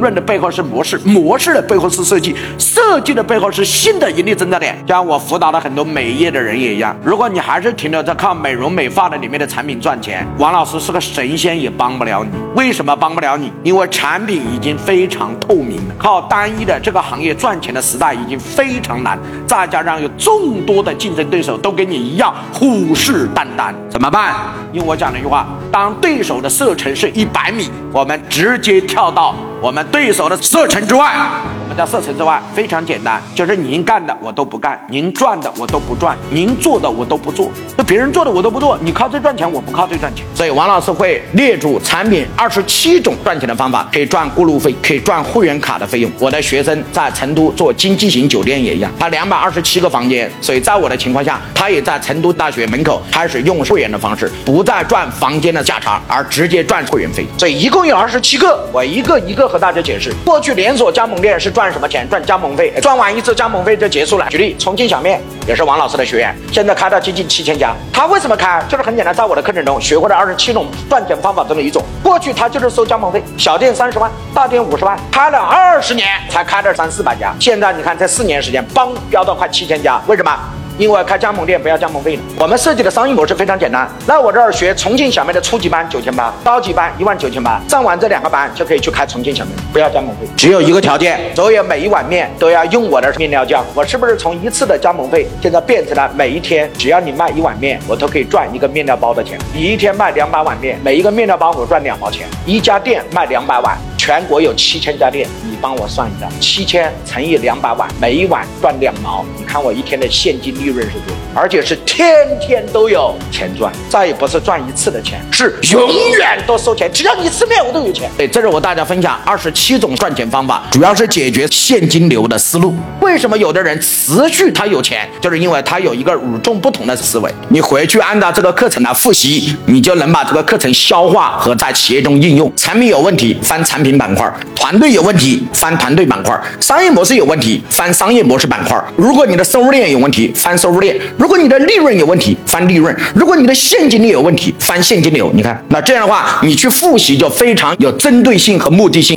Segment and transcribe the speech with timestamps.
[0.00, 4.82] 润的背后是模式，模式的背后是设计，设计的背后是新的盈利增长点。
[4.88, 12.30] 像我辅导了很多美业的人也一样，如果你还是停留在靠美容美发的里面的产品赚钱，王老师是个神仙也帮不了你。
[12.54, 13.52] 为什么帮不了你？
[13.62, 24.34] 因为产品已经非常透明了，靠单一的这个行业赚钱的时代已经非常难，再加上有众多的竞争对手都跟你一样虎视眈眈，怎么办？
[24.72, 31.14] 用我讲的一句话，当对手的射程是一百米，我们直接跳到我们对手的射程之外。
[31.62, 40.24] 我们的射程之外非常简单，就是您干的我都不干，您赚的我都不赚，您做的我都不做，那别人做的我都不做，你靠这赚钱，我不靠这赚钱。
[40.34, 46.10] 所以王老师会列出产品二十七种赚钱的方法，可以赚过路费，可以赚会员卡的费用。
[46.18, 57.24] 我的学生在成都做经济型酒店也一样，他两百二十七个房间，所以在我的情况下，他也在成都大学门口开始用会员的方式，不再赚房间的价差，而直接赚会员费。
[57.38, 60.14] 所以一共有二十七个，我一个一个和大家解释。
[60.24, 61.70] 过去连锁加盟店是赚。
[61.70, 62.08] 什么钱？
[62.08, 64.26] 赚加盟费，赚完一次加盟费就结束了。
[64.28, 67.72] 举例，重庆小面也是王老师的学员，现在开到接近七千家。
[67.92, 68.60] 他为什么开？
[68.68, 71.82] 就是很简单，在我的课程中学会了二十七种赚钱方法中的一种。
[72.02, 77.32] 过去他就是收加盟费，小店三十万，大店五十万，开了二十年才开了三四百家。
[77.38, 80.00] 现在你看，这四年时间，嘣，飙到快七千家。
[80.08, 80.59] 为什么？
[80.80, 82.22] 因为开加盟店不要加盟费了。
[82.38, 83.86] 我们设计的商业模式非常简单。
[84.06, 90.26] 那我这儿学重庆小面的初级班九千八，高级班一万九千八，上完这两个班就可以去开重庆小面，不要加盟费。
[90.38, 93.62] 只有一个条件，所有每一碗面都要用我的面料酱。
[93.74, 99.38] 我是不是从一次的加盟费，现在变成了每一天只要你卖一碗面，我都可以赚一个面料包的钱。
[99.52, 102.26] 你一天卖两百碗面，每一个面料包我赚两毛钱。
[102.46, 103.76] 一家店卖两百碗，
[104.10, 109.24] 全国有七千家店，你帮我算一下，七千乘以两百碗，每一碗赚两毛。
[109.38, 111.40] 你看我一天的现金利润是多少？
[111.40, 115.88] 而且是天天都有钱赚，再也不是赚一次的钱，是永
[116.18, 116.90] 远都收钱。
[116.92, 118.10] 只要你吃面，我都有钱。
[118.18, 122.74] 对，这是我大家分享二十七种赚钱方法，主要是解决现金流的思路。
[123.00, 127.32] 为什么有的人持续他有钱，就是因为他有一个与众不同的思维。
[127.48, 132.52] 你回去按照这个课程来复习，你就能把这个课程消化和在企业中应用。
[132.56, 138.82] 产品有问题，翻产品板块；团队有问题，翻团队板块；商业模式有问题，翻商业模式板块。
[138.96, 140.98] 如果你的收入链有问题，翻收入链。
[141.18, 145.30] 如果你的利润有问题，翻利润；如果你的现金流有问题，翻现金流。
[145.34, 149.08] 你看，那这样的话，你去复习就非常有针对性和目的性。